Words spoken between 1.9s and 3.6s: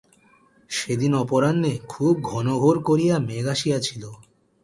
খুব ঘনঘোর করিয়া মেঘ